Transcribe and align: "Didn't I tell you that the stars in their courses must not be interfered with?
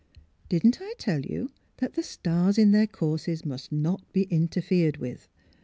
"Didn't 0.49 0.79
I 0.81 0.95
tell 0.97 1.19
you 1.19 1.51
that 1.77 1.93
the 1.93 2.01
stars 2.01 2.57
in 2.57 2.71
their 2.71 2.87
courses 2.87 3.45
must 3.45 3.71
not 3.71 4.01
be 4.13 4.23
interfered 4.31 4.97
with? 4.97 5.29